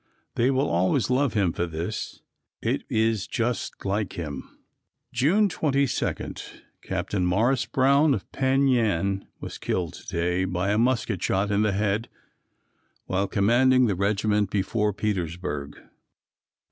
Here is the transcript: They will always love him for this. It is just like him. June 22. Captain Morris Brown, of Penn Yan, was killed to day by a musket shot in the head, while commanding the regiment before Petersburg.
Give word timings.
They 0.33 0.49
will 0.49 0.67
always 0.67 1.11
love 1.11 1.35
him 1.35 1.53
for 1.53 1.67
this. 1.67 2.23
It 2.59 2.81
is 2.89 3.27
just 3.27 3.85
like 3.85 4.13
him. 4.13 4.57
June 5.13 5.47
22. 5.47 6.33
Captain 6.81 7.23
Morris 7.23 7.67
Brown, 7.67 8.15
of 8.15 8.31
Penn 8.31 8.67
Yan, 8.67 9.27
was 9.39 9.59
killed 9.59 9.93
to 9.93 10.07
day 10.07 10.45
by 10.45 10.71
a 10.71 10.79
musket 10.79 11.21
shot 11.21 11.51
in 11.51 11.61
the 11.61 11.71
head, 11.73 12.09
while 13.05 13.27
commanding 13.27 13.85
the 13.85 13.93
regiment 13.93 14.49
before 14.49 14.91
Petersburg. 14.91 15.77